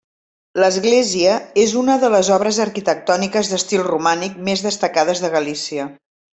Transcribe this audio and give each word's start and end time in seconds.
L'església 0.61 1.35
és 1.63 1.75
una 1.81 1.97
de 2.05 2.09
les 2.15 2.31
obres 2.39 2.59
arquitectòniques 2.67 3.53
d'estil 3.53 3.87
romànic 3.93 4.43
més 4.51 4.65
destacades 4.71 5.27
de 5.27 5.33
Galícia. 5.39 5.91